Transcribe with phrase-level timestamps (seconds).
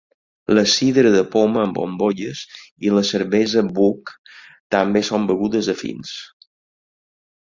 [0.57, 2.39] La sidra de poma amb bombolles
[2.87, 4.15] i la cervesa Bock
[4.77, 6.15] també són begudes afins.